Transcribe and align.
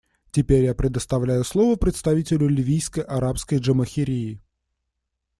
Теперь 0.31 0.63
я 0.63 0.73
предоставляю 0.73 1.43
слово 1.43 1.75
представителю 1.75 2.47
Ливийской 2.47 3.01
Арабской 3.03 3.59
Джамахирии. 3.59 4.41